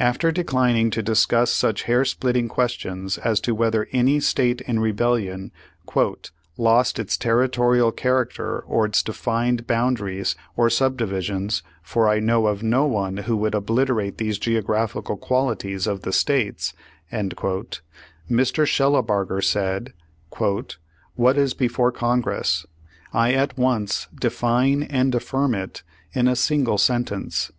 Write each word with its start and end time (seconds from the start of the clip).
After 0.00 0.32
declining 0.32 0.88
to 0.92 1.02
discuss 1.02 1.50
such 1.50 1.82
hair 1.82 2.02
splitting 2.06 2.48
questions 2.48 3.18
as 3.18 3.38
to 3.40 3.54
whether 3.54 3.86
any 3.92 4.18
state 4.18 4.62
in 4.62 4.80
rebellion 4.80 5.52
"lost 6.56 6.98
its 6.98 7.18
territorial 7.18 7.92
character 7.92 8.60
or 8.60 8.86
its 8.86 9.02
defined 9.02 9.66
boundaries 9.66 10.34
or 10.56 10.70
subdivisions, 10.70 11.62
for 11.82 12.08
I 12.08 12.18
know 12.18 12.46
of 12.46 12.62
no 12.62 12.86
one 12.86 13.18
who 13.18 13.36
would 13.36 13.54
obliterate 13.54 14.16
these 14.16 14.38
geographical 14.38 15.18
qualities 15.18 15.86
of 15.86 16.00
the 16.00 16.14
states," 16.14 16.72
Mr. 17.12 17.82
Shellabarger 18.66 19.42
said: 19.44 19.92
"What 20.34 21.36
is 21.36 21.52
before 21.52 21.92
Con;;ress? 21.92 22.64
I 23.12 23.34
at 23.34 23.58
once 23.58 24.08
define 24.18 24.82
and 24.84 25.14
affirm 25.14 25.54
it 25.54 25.82
in 26.14 26.26
a 26.26 26.32
sin^jle 26.32 26.80
sentence. 26.80 27.52